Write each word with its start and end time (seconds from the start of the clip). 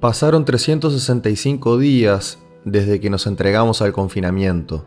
Pasaron 0.00 0.46
365 0.46 1.76
días 1.76 2.38
desde 2.64 3.00
que 3.00 3.10
nos 3.10 3.26
entregamos 3.26 3.82
al 3.82 3.92
confinamiento, 3.92 4.86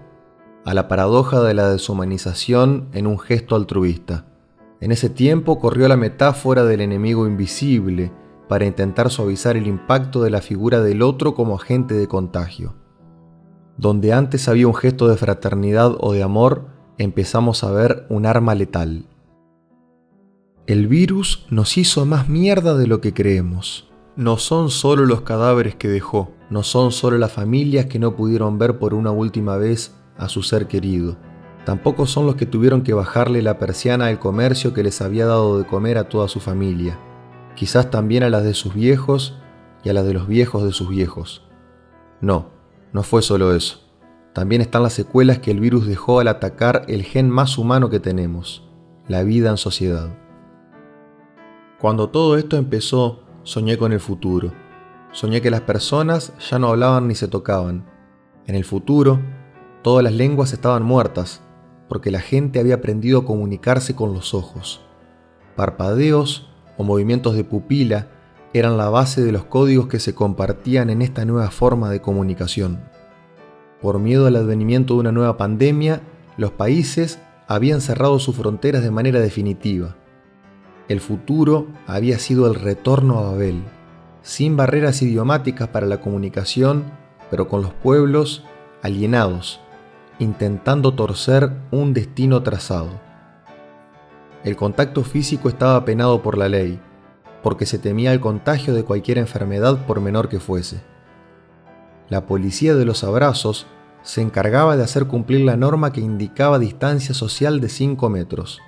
a 0.66 0.74
la 0.74 0.88
paradoja 0.88 1.40
de 1.42 1.54
la 1.54 1.70
deshumanización 1.70 2.90
en 2.94 3.06
un 3.06 3.20
gesto 3.20 3.56
altruista. 3.56 4.26
En 4.82 4.92
ese 4.92 5.12
tiempo 5.12 5.60
corrió 5.60 5.88
la 5.88 5.98
metáfora 5.98 6.66
del 6.66 6.82
enemigo 6.82 7.28
invisible 7.28 8.12
para 8.50 8.66
intentar 8.66 9.12
suavizar 9.12 9.56
el 9.56 9.68
impacto 9.68 10.24
de 10.24 10.32
la 10.32 10.42
figura 10.42 10.82
del 10.82 11.04
otro 11.04 11.36
como 11.36 11.58
agente 11.58 11.94
de 11.94 12.08
contagio. 12.08 12.74
Donde 13.78 14.14
antes 14.14 14.48
había 14.48 14.66
un 14.66 14.74
gesto 14.74 15.08
de 15.08 15.18
fraternidad 15.18 15.96
o 16.00 16.14
de 16.14 16.24
amor, 16.24 16.70
empezamos 16.98 17.64
a 17.64 17.72
ver 17.72 18.08
un 18.10 18.26
arma 18.26 18.56
letal. 18.56 19.06
El 20.66 20.88
virus 20.88 21.46
nos 21.52 21.78
hizo 21.78 22.04
más 22.08 22.30
mierda 22.30 22.76
de 22.76 22.88
lo 22.88 23.00
que 23.00 23.14
creemos 23.14 23.93
no 24.16 24.38
son 24.38 24.70
solo 24.70 25.06
los 25.06 25.22
cadáveres 25.22 25.76
que 25.76 25.88
dejó, 25.88 26.32
no 26.50 26.62
son 26.62 26.92
solo 26.92 27.18
las 27.18 27.32
familias 27.32 27.88
que 27.88 27.98
no 27.98 28.16
pudieron 28.16 28.60
ver 28.60 28.78
por 28.78 28.94
una 28.94 29.12
última 29.12 29.58
vez 29.58 29.96
a 30.18 30.30
su 30.30 30.44
ser 30.44 30.68
querido. 30.68 31.18
Tampoco 31.66 32.06
son 32.06 32.26
los 32.26 32.36
que 32.36 32.46
tuvieron 32.46 32.84
que 32.84 32.94
bajarle 32.94 33.42
la 33.42 33.58
persiana 33.58 34.08
al 34.08 34.20
comercio 34.20 34.74
que 34.74 34.84
les 34.84 35.02
había 35.02 35.26
dado 35.26 35.58
de 35.58 35.66
comer 35.66 35.98
a 35.98 36.10
toda 36.10 36.28
su 36.28 36.40
familia. 36.40 37.00
Quizás 37.56 37.90
también 37.90 38.24
a 38.24 38.30
las 38.30 38.44
de 38.44 38.54
sus 38.54 38.74
viejos 38.74 39.40
y 39.84 39.90
a 39.90 39.94
las 39.94 40.06
de 40.06 40.14
los 40.14 40.28
viejos 40.28 40.64
de 40.64 40.74
sus 40.74 40.90
viejos. 40.90 41.48
No, 42.22 42.52
no 42.92 43.02
fue 43.02 43.22
solo 43.22 43.56
eso. 43.56 43.80
También 44.34 44.62
están 44.62 44.84
las 44.84 44.94
secuelas 44.94 45.40
que 45.40 45.52
el 45.52 45.60
virus 45.60 45.88
dejó 45.88 46.20
al 46.20 46.28
atacar 46.28 46.86
el 46.88 47.04
gen 47.04 47.30
más 47.30 47.58
humano 47.58 47.90
que 47.90 48.00
tenemos, 48.00 48.68
la 49.08 49.24
vida 49.24 49.50
en 49.50 49.58
sociedad. 49.58 50.10
Cuando 51.80 52.10
todo 52.10 52.38
esto 52.38 52.58
empezó, 52.58 53.24
soñé 53.44 53.78
con 53.78 53.92
el 53.92 54.00
futuro. 54.00 54.54
Soñé 55.12 55.42
que 55.42 55.52
las 55.52 55.62
personas 55.62 56.34
ya 56.50 56.60
no 56.60 56.70
hablaban 56.70 57.08
ni 57.08 57.16
se 57.16 57.28
tocaban. 57.28 57.86
En 58.48 58.56
el 58.56 58.64
futuro, 58.64 59.20
todas 59.82 60.04
las 60.04 60.14
lenguas 60.14 60.54
estaban 60.54 60.84
muertas, 60.84 61.42
porque 61.90 62.10
la 62.10 62.22
gente 62.22 62.60
había 62.60 62.76
aprendido 62.76 63.20
a 63.20 63.26
comunicarse 63.26 63.96
con 63.96 64.14
los 64.14 64.34
ojos. 64.34 64.82
Parpadeos 65.56 66.50
o 66.78 66.84
movimientos 66.84 67.36
de 67.36 67.44
pupila 67.44 68.08
eran 68.54 68.78
la 68.78 68.90
base 68.90 69.22
de 69.22 69.32
los 69.32 69.44
códigos 69.46 69.88
que 69.88 70.00
se 70.00 70.16
compartían 70.16 70.90
en 70.90 71.02
esta 71.02 71.26
nueva 71.26 71.52
forma 71.52 71.90
de 71.90 72.02
comunicación. 72.02 72.84
Por 73.82 74.00
miedo 74.00 74.26
al 74.28 74.38
advenimiento 74.38 74.94
de 74.94 75.02
una 75.02 75.12
nueva 75.12 75.38
pandemia, 75.38 76.02
los 76.38 76.52
países 76.52 77.20
habían 77.48 77.82
cerrado 77.82 78.20
sus 78.20 78.36
fronteras 78.36 78.84
de 78.84 78.92
manera 78.92 79.20
definitiva 79.20 79.98
el 80.90 81.00
futuro 81.00 81.68
había 81.88 82.20
sido 82.20 82.48
el 82.48 82.56
retorno 82.56 83.20
a 83.20 83.32
Babel, 83.32 83.64
sin 84.22 84.58
barreras 84.58 85.02
idiomáticas 85.02 85.70
para 85.70 85.86
la 85.86 86.02
comunicación, 86.02 86.84
pero 87.32 87.48
con 87.48 87.62
los 87.62 87.74
pueblos 87.74 88.44
alienados, 88.82 89.62
intentando 90.20 90.94
torcer 90.94 91.52
un 91.72 91.94
destino 91.94 92.44
trazado. 92.44 92.90
El 94.44 94.58
contacto 94.58 95.04
físico 95.04 95.48
estaba 95.48 95.86
penado 95.86 96.22
por 96.22 96.38
la 96.38 96.50
ley, 96.50 96.80
porque 97.42 97.66
se 97.66 97.80
temía 97.80 98.12
el 98.12 98.20
contagio 98.20 98.74
de 98.74 98.84
cualquier 98.84 99.18
enfermedad 99.18 99.86
por 99.86 100.02
menor 100.02 100.28
que 100.28 100.40
fuese. 100.40 100.82
La 102.10 102.26
policía 102.26 102.76
de 102.76 102.86
los 102.86 103.04
abrazos 103.04 103.68
se 104.02 104.22
encargaba 104.22 104.76
de 104.76 104.84
hacer 104.84 105.08
cumplir 105.08 105.42
la 105.42 105.56
norma 105.56 105.94
que 105.94 106.02
indicaba 106.02 106.60
distancia 106.60 107.16
social 107.16 107.62
de 107.62 107.70
5 107.70 108.10
metros. 108.10 108.62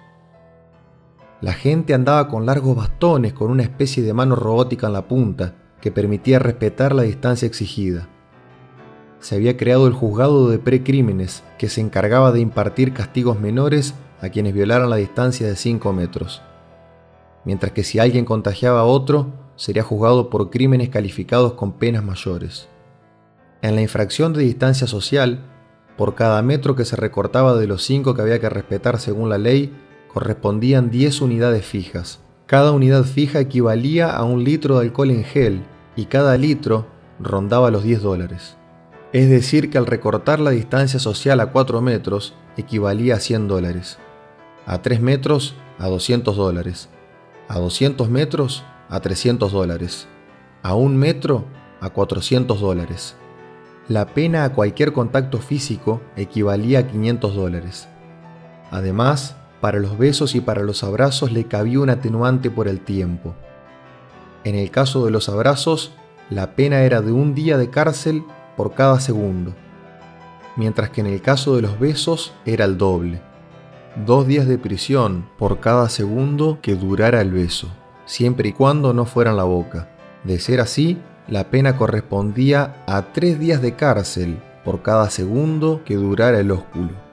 La 1.45 1.53
gente 1.53 1.93
andaba 1.93 2.27
con 2.27 2.47
largos 2.47 2.75
bastones 2.75 3.31
con 3.33 3.51
una 3.51 3.61
especie 3.61 4.01
de 4.01 4.15
mano 4.15 4.35
robótica 4.35 4.87
en 4.87 4.93
la 4.93 5.07
punta 5.07 5.53
que 5.79 5.91
permitía 5.91 6.39
respetar 6.39 6.95
la 6.95 7.03
distancia 7.03 7.45
exigida. 7.45 8.09
Se 9.19 9.35
había 9.35 9.55
creado 9.55 9.85
el 9.85 9.93
juzgado 9.93 10.49
de 10.49 10.57
precrímenes 10.57 11.43
que 11.59 11.69
se 11.69 11.81
encargaba 11.81 12.31
de 12.31 12.39
impartir 12.39 12.93
castigos 12.93 13.39
menores 13.39 13.93
a 14.21 14.29
quienes 14.29 14.55
violaran 14.55 14.89
la 14.89 14.95
distancia 14.95 15.45
de 15.45 15.55
5 15.55 15.93
metros, 15.93 16.41
mientras 17.43 17.73
que 17.73 17.83
si 17.83 17.99
alguien 17.99 18.25
contagiaba 18.25 18.79
a 18.79 18.85
otro, 18.85 19.27
sería 19.55 19.83
juzgado 19.83 20.31
por 20.31 20.49
crímenes 20.49 20.89
calificados 20.89 21.53
con 21.53 21.73
penas 21.73 22.03
mayores. 22.03 22.69
En 23.61 23.75
la 23.75 23.83
infracción 23.83 24.33
de 24.33 24.41
distancia 24.41 24.87
social, 24.87 25.45
por 25.95 26.15
cada 26.15 26.41
metro 26.41 26.75
que 26.75 26.85
se 26.85 26.95
recortaba 26.95 27.55
de 27.55 27.67
los 27.67 27.83
5 27.83 28.15
que 28.15 28.21
había 28.23 28.39
que 28.39 28.49
respetar 28.49 28.99
según 28.99 29.29
la 29.29 29.37
ley, 29.37 29.71
correspondían 30.15 30.91
10 30.91 31.19
unidades 31.19 31.65
fijas. 31.65 32.21
Cada 32.45 32.71
unidad 32.71 33.03
fija 33.03 33.41
equivalía 33.41 34.15
a 34.15 34.23
un 34.23 34.45
litro 34.45 34.79
de 34.79 34.85
alcohol 34.85 35.11
en 35.11 35.25
gel 35.25 35.61
y 35.97 36.05
cada 36.05 36.37
litro 36.37 36.87
rondaba 37.19 37.69
los 37.69 37.83
10 37.83 38.01
dólares. 38.01 38.55
Es 39.11 39.29
decir, 39.29 39.69
que 39.69 39.77
al 39.77 39.85
recortar 39.85 40.39
la 40.39 40.51
distancia 40.51 41.01
social 41.01 41.41
a 41.41 41.51
4 41.51 41.81
metros 41.81 42.33
equivalía 42.55 43.15
a 43.15 43.19
100 43.19 43.49
dólares. 43.49 43.97
A 44.65 44.81
3 44.81 45.01
metros 45.01 45.53
a 45.79 45.89
200 45.89 46.37
dólares. 46.37 46.87
A 47.49 47.59
200 47.59 48.09
metros 48.09 48.63
a 48.87 49.01
300 49.01 49.51
dólares. 49.51 50.07
A 50.63 50.75
1 50.75 50.97
metro 50.97 51.43
a 51.81 51.89
400 51.89 52.61
dólares. 52.61 53.17
La 53.89 54.05
pena 54.05 54.45
a 54.45 54.53
cualquier 54.53 54.93
contacto 54.93 55.39
físico 55.39 55.99
equivalía 56.15 56.79
a 56.79 56.87
500 56.87 57.35
dólares. 57.35 57.89
Además, 58.71 59.35
para 59.65 59.79
los 59.79 59.97
besos 59.97 60.35
y 60.35 60.41
para 60.41 60.61
los 60.61 60.83
abrazos 60.83 61.31
le 61.31 61.45
cabía 61.45 61.79
un 61.79 61.89
atenuante 61.89 62.51
por 62.51 62.67
el 62.67 62.81
tiempo. 62.81 63.33
En 64.43 64.53
el 64.53 64.69
caso 64.69 65.05
de 65.05 65.09
los 65.09 65.27
abrazos, 65.27 65.91
la 66.29 66.55
pena 66.55 66.83
era 66.83 67.01
de 67.01 67.11
un 67.11 67.33
día 67.33 67.57
de 67.57 67.71
cárcel 67.71 68.23
por 68.55 68.75
cada 68.75 68.99
segundo, 68.99 69.55
mientras 70.55 70.91
que 70.91 71.01
en 71.01 71.07
el 71.07 71.19
caso 71.19 71.55
de 71.55 71.63
los 71.63 71.79
besos 71.79 72.35
era 72.45 72.63
el 72.63 72.77
doble. 72.77 73.23
Dos 74.05 74.27
días 74.27 74.47
de 74.47 74.59
prisión 74.59 75.27
por 75.35 75.59
cada 75.59 75.89
segundo 75.89 76.59
que 76.61 76.75
durara 76.75 77.19
el 77.19 77.31
beso, 77.31 77.67
siempre 78.05 78.49
y 78.49 78.53
cuando 78.53 78.93
no 78.93 79.05
fuera 79.05 79.31
en 79.31 79.37
la 79.37 79.45
boca. 79.45 79.89
De 80.23 80.37
ser 80.37 80.61
así, 80.61 80.99
la 81.27 81.49
pena 81.49 81.75
correspondía 81.75 82.83
a 82.85 83.13
tres 83.13 83.39
días 83.39 83.63
de 83.63 83.75
cárcel 83.75 84.37
por 84.63 84.83
cada 84.83 85.09
segundo 85.09 85.81
que 85.83 85.95
durara 85.95 86.39
el 86.39 86.51
ósculo. 86.51 87.04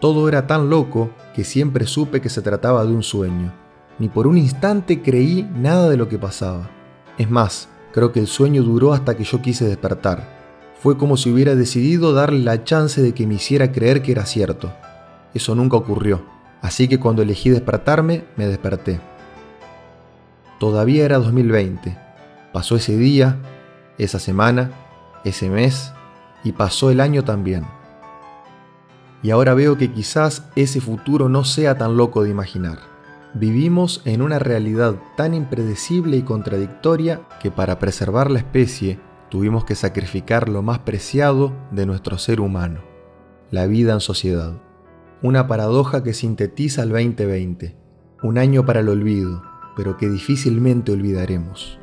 Todo 0.00 0.28
era 0.28 0.46
tan 0.46 0.70
loco 0.70 1.10
que 1.34 1.42
siempre 1.42 1.84
supe 1.86 2.20
que 2.20 2.28
se 2.28 2.40
trataba 2.40 2.84
de 2.84 2.92
un 2.92 3.02
sueño. 3.02 3.52
Ni 3.98 4.08
por 4.08 4.28
un 4.28 4.38
instante 4.38 5.02
creí 5.02 5.42
nada 5.56 5.88
de 5.88 5.96
lo 5.96 6.08
que 6.08 6.18
pasaba. 6.18 6.70
Es 7.18 7.28
más, 7.28 7.68
creo 7.92 8.12
que 8.12 8.20
el 8.20 8.28
sueño 8.28 8.62
duró 8.62 8.92
hasta 8.92 9.16
que 9.16 9.24
yo 9.24 9.42
quise 9.42 9.66
despertar. 9.66 10.38
Fue 10.80 10.96
como 10.96 11.16
si 11.16 11.32
hubiera 11.32 11.56
decidido 11.56 12.12
darle 12.12 12.38
la 12.38 12.62
chance 12.62 13.02
de 13.02 13.12
que 13.12 13.26
me 13.26 13.34
hiciera 13.34 13.72
creer 13.72 14.00
que 14.02 14.12
era 14.12 14.24
cierto. 14.24 14.72
Eso 15.34 15.56
nunca 15.56 15.76
ocurrió, 15.76 16.22
así 16.62 16.86
que 16.86 17.00
cuando 17.00 17.22
elegí 17.22 17.50
despertarme, 17.50 18.24
me 18.36 18.46
desperté. 18.46 19.00
Todavía 20.60 21.04
era 21.04 21.18
2020. 21.18 21.98
Pasó 22.52 22.76
ese 22.76 22.96
día, 22.96 23.36
esa 23.98 24.20
semana, 24.20 24.70
ese 25.24 25.50
mes 25.50 25.92
y 26.44 26.52
pasó 26.52 26.90
el 26.90 27.00
año 27.00 27.24
también 27.24 27.77
y 29.22 29.30
ahora 29.30 29.54
veo 29.54 29.76
que 29.76 29.92
quizás 29.92 30.44
ese 30.56 30.80
futuro 30.80 31.28
no 31.28 31.44
sea 31.44 31.76
tan 31.76 31.96
loco 31.96 32.22
de 32.22 32.30
imaginar. 32.30 32.78
Vivimos 33.34 34.00
en 34.04 34.22
una 34.22 34.38
realidad 34.38 34.96
tan 35.16 35.34
impredecible 35.34 36.16
y 36.16 36.22
contradictoria 36.22 37.20
que 37.42 37.50
para 37.50 37.78
preservar 37.78 38.30
la 38.30 38.38
especie 38.38 38.98
tuvimos 39.28 39.64
que 39.64 39.74
sacrificar 39.74 40.48
lo 40.48 40.62
más 40.62 40.80
preciado 40.80 41.52
de 41.70 41.84
nuestro 41.84 42.16
ser 42.18 42.40
humano, 42.40 42.80
la 43.50 43.66
vida 43.66 43.92
en 43.92 44.00
sociedad. 44.00 44.54
Una 45.20 45.46
paradoja 45.46 46.02
que 46.02 46.14
sintetiza 46.14 46.82
el 46.84 46.90
2020, 46.90 47.76
un 48.22 48.38
año 48.38 48.64
para 48.64 48.80
el 48.80 48.88
olvido, 48.88 49.42
pero 49.76 49.96
que 49.96 50.08
difícilmente 50.08 50.92
olvidaremos. 50.92 51.78